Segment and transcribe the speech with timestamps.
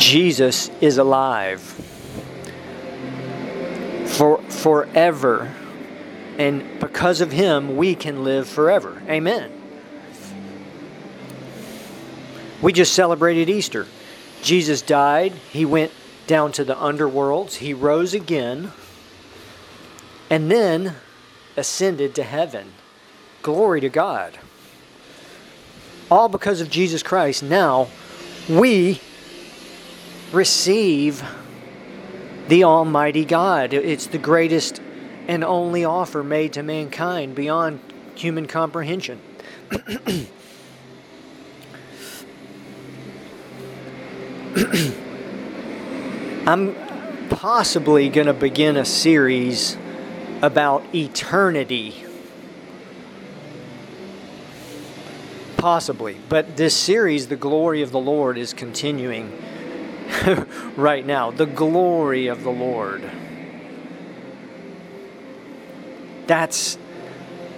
[0.00, 1.60] Jesus is alive
[4.06, 5.54] for forever.
[6.38, 9.02] And because of him, we can live forever.
[9.08, 9.52] Amen.
[12.62, 13.86] We just celebrated Easter.
[14.42, 15.92] Jesus died, he went
[16.26, 18.72] down to the underworlds, he rose again,
[20.30, 20.94] and then
[21.58, 22.72] ascended to heaven.
[23.42, 24.38] Glory to God.
[26.10, 27.42] All because of Jesus Christ.
[27.42, 27.88] Now,
[28.48, 29.00] we
[30.32, 31.22] receive
[32.48, 33.72] the Almighty God.
[33.72, 34.80] It's the greatest
[35.28, 37.80] and only offer made to mankind beyond
[38.14, 39.20] human comprehension.
[46.46, 46.74] I'm
[47.28, 49.76] possibly going to begin a series
[50.42, 52.04] about eternity.
[55.56, 56.16] Possibly.
[56.28, 59.30] But this series, The Glory of the Lord, is continuing
[60.76, 61.30] right now.
[61.30, 63.08] The glory of the Lord.
[66.26, 66.78] That's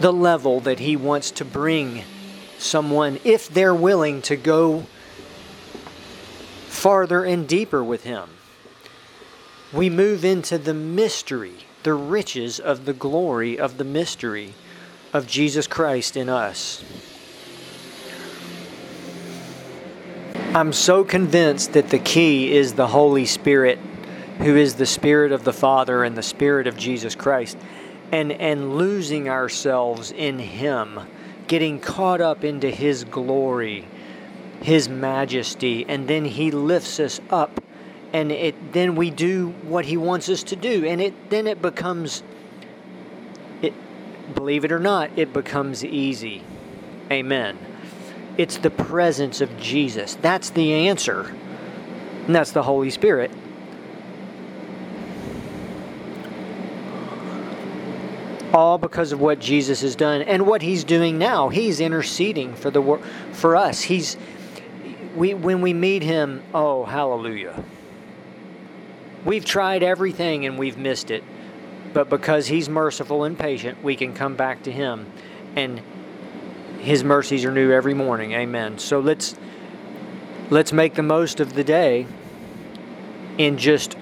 [0.00, 2.04] the level that He wants to bring
[2.58, 4.86] someone if they're willing to go
[6.66, 8.28] farther and deeper with Him.
[9.72, 14.54] We move into the mystery, the riches of the glory of the mystery
[15.12, 16.84] of Jesus Christ in us.
[20.58, 23.78] I'm so convinced that the key is the Holy Spirit,
[24.38, 27.56] who is the Spirit of the Father and the Spirit of Jesus Christ,
[28.10, 30.98] and, and losing ourselves in Him,
[31.46, 33.86] getting caught up into His glory,
[34.60, 37.62] His majesty, and then He lifts us up,
[38.12, 41.62] and it then we do what He wants us to do, and it then it
[41.62, 42.24] becomes,
[43.62, 43.74] it,
[44.34, 46.42] believe it or not, it becomes easy.
[47.12, 47.56] Amen.
[48.38, 50.14] It's the presence of Jesus.
[50.14, 51.34] That's the answer.
[52.26, 53.32] And that's the Holy Spirit.
[58.54, 61.48] All because of what Jesus has done and what he's doing now.
[61.48, 63.00] He's interceding for the
[63.32, 63.82] for us.
[63.82, 64.16] He's
[65.16, 67.62] we when we meet him, oh, hallelujah.
[69.24, 71.24] We've tried everything and we've missed it.
[71.92, 75.10] But because he's merciful and patient, we can come back to him
[75.56, 75.82] and
[76.78, 78.32] his mercies are new every morning.
[78.32, 78.78] Amen.
[78.78, 79.34] So let's
[80.50, 82.06] let's make the most of the day
[83.36, 83.96] in just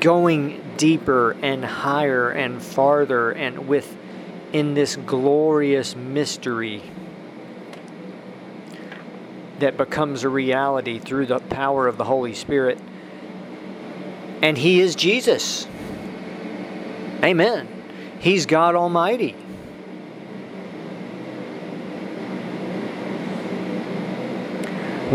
[0.00, 3.96] going deeper and higher and farther and with
[4.52, 6.82] in this glorious mystery
[9.60, 12.78] that becomes a reality through the power of the Holy Spirit.
[14.42, 15.68] And He is Jesus.
[17.22, 17.68] Amen.
[18.20, 19.36] He's God Almighty.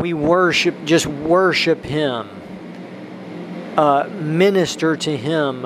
[0.05, 2.29] We worship, just worship Him,
[3.75, 5.65] uh, minister to Him.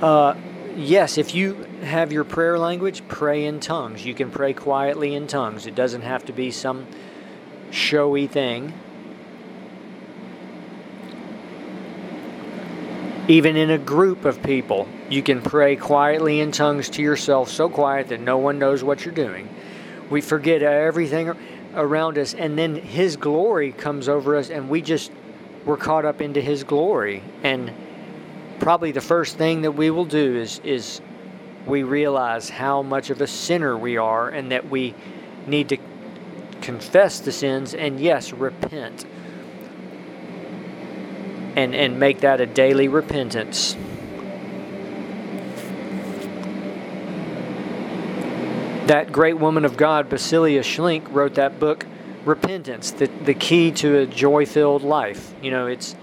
[0.00, 0.36] Uh,
[0.76, 4.06] yes, if you have your prayer language, pray in tongues.
[4.06, 5.66] You can pray quietly in tongues.
[5.66, 6.86] It doesn't have to be some
[7.72, 8.72] showy thing.
[13.26, 17.68] Even in a group of people, you can pray quietly in tongues to yourself, so
[17.68, 19.48] quiet that no one knows what you're doing.
[20.10, 21.36] We forget everything
[21.76, 25.12] around us, and then His glory comes over us, and we just
[25.64, 27.22] we're caught up into His glory.
[27.42, 27.72] And
[28.58, 31.00] probably the first thing that we will do is is
[31.66, 34.94] we realize how much of a sinner we are, and that we
[35.46, 35.78] need to
[36.60, 39.04] confess the sins and yes, repent.
[41.54, 43.76] And, and make that a daily repentance.
[48.86, 51.84] That great woman of God, Basilea Schlink, wrote that book,
[52.24, 55.34] Repentance, the, the key to a joy filled life.
[55.42, 55.96] You know, it's.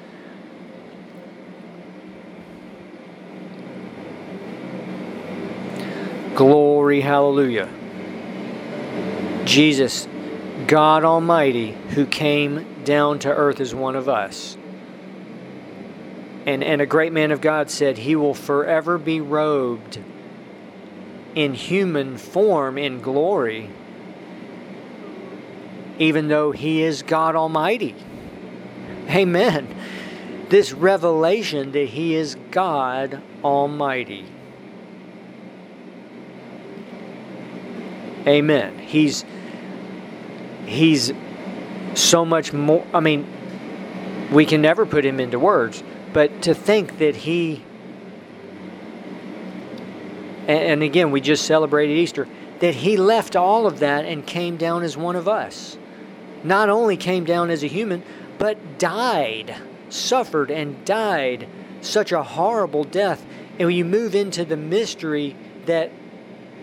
[6.35, 7.69] Glory, hallelujah.
[9.45, 10.07] Jesus,
[10.67, 14.57] God Almighty, who came down to earth as one of us.
[16.45, 19.99] And, and a great man of God said, He will forever be robed
[21.35, 23.69] in human form in glory,
[25.99, 27.95] even though He is God Almighty.
[29.09, 29.67] Amen.
[30.49, 34.25] This revelation that He is God Almighty.
[38.27, 38.77] Amen.
[38.79, 39.25] He's
[40.65, 41.11] He's
[41.93, 42.85] so much more.
[42.93, 43.27] I mean,
[44.31, 45.83] we can never put Him into words,
[46.13, 47.63] but to think that He
[50.53, 52.27] and again, we just celebrated Easter,
[52.59, 55.77] that he left all of that and came down as one of us.
[56.43, 58.03] not only came down as a human,
[58.37, 59.55] but died,
[59.89, 61.47] suffered and died
[61.81, 63.25] such a horrible death.
[63.57, 65.35] And when you move into the mystery
[65.65, 65.91] that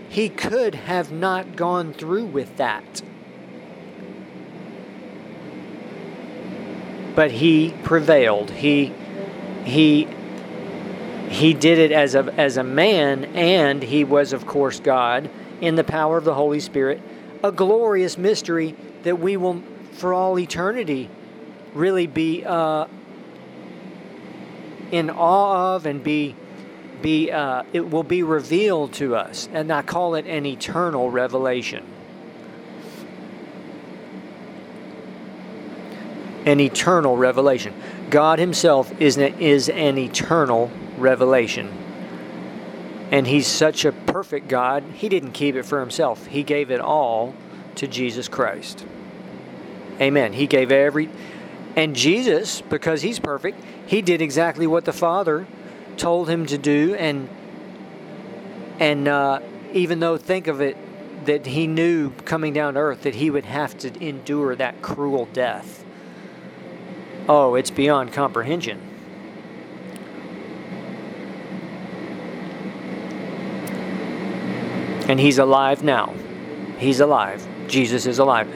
[0.09, 3.03] he could have not gone through with that.
[7.15, 8.51] But he prevailed.
[8.51, 8.93] He
[9.65, 10.09] he
[11.31, 15.31] he did it as a as a man and he was of course God
[15.61, 17.01] in the power of the Holy Spirit,
[17.45, 18.75] a glorious mystery
[19.05, 19.63] that we will
[19.93, 21.09] for all eternity
[21.73, 22.87] really be uh,
[24.91, 26.35] in awe of and be
[27.01, 31.87] be uh, it will be revealed to us and i call it an eternal revelation.
[36.45, 37.73] An eternal revelation.
[38.09, 41.73] God himself is an, is an eternal revelation.
[43.11, 46.27] And he's such a perfect god he didn't keep it for himself.
[46.27, 47.35] He gave it all
[47.77, 48.85] to jesus christ.
[50.01, 50.33] Amen.
[50.33, 51.11] He gave every
[51.77, 53.61] and jesus because he's perfect
[53.91, 55.49] he did exactly what the Father
[55.97, 57.29] told him to do, and
[58.79, 59.41] and uh,
[59.73, 60.77] even though think of it
[61.27, 65.29] that he knew coming down to earth that he would have to endure that cruel
[65.33, 65.85] death.
[67.29, 68.81] Oh, it's beyond comprehension.
[75.11, 76.15] And he's alive now.
[76.79, 77.47] He's alive.
[77.69, 78.49] Jesus is alive.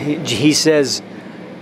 [0.00, 1.02] he, he says,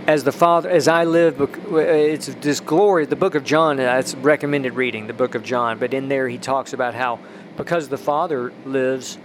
[0.06, 1.40] as the Father, as I live,
[1.70, 3.04] it's this glory.
[3.04, 5.78] The book of John, that's recommended reading, the book of John.
[5.78, 7.18] But in there, he talks about how
[7.56, 9.18] because the Father lives,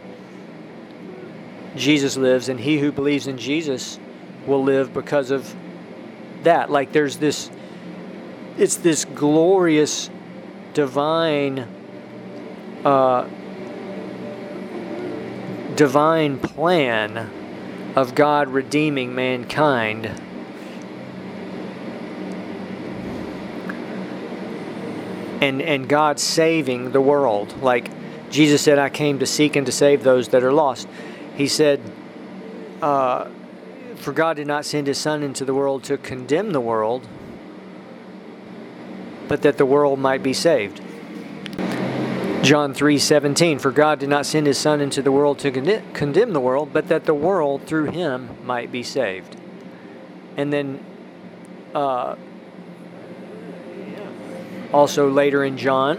[1.76, 4.00] Jesus lives, and he who believes in Jesus
[4.46, 5.56] will live because of
[6.42, 6.70] that.
[6.70, 7.50] Like there's this,
[8.58, 10.10] it's this glorious,
[10.74, 11.68] divine,
[12.84, 13.28] uh,
[15.76, 17.30] divine plan
[17.96, 20.12] of God redeeming mankind.
[25.42, 27.62] And, and God saving the world.
[27.62, 27.90] Like
[28.32, 30.88] Jesus said, I came to seek and to save those that are lost.
[31.36, 31.82] He said,
[32.82, 33.28] uh,
[33.98, 37.08] For God did not send his Son into the world to condemn the world,
[39.34, 40.80] but that the world might be saved.
[42.44, 46.40] John 3:17 For God did not send his son into the world to condemn the
[46.40, 49.36] world but that the world through him might be saved.
[50.38, 50.86] And then
[51.74, 52.16] uh,
[54.72, 55.98] also later in John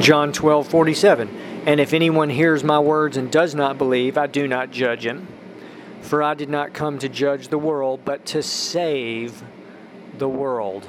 [0.00, 1.28] John 12:47
[1.66, 5.28] And if anyone hears my words and does not believe I do not judge him
[6.00, 9.42] for I did not come to judge the world but to save
[10.16, 10.88] the world.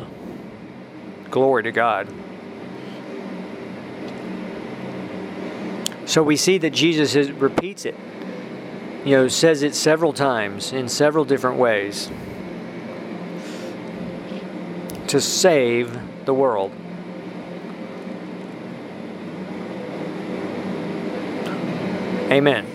[1.35, 2.07] Glory to God.
[6.05, 7.93] So we see that Jesus is, repeats it,
[9.03, 12.09] you know, says it several times in several different ways
[15.07, 16.71] to save the world.
[22.31, 22.74] Amen.